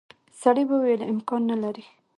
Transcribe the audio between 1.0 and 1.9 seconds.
امکان نه لري.